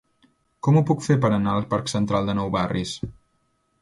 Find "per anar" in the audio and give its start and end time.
1.25-1.53